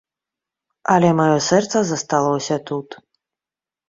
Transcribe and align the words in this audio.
Але 0.93 1.09
маё 1.19 1.35
сэрца 1.49 1.77
засталося 1.89 2.57
тут. 2.71 2.89